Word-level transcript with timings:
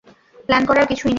Plan 0.49 0.63
করার 0.65 0.85
কিছুই 0.87 1.01
নেই। 1.01 1.09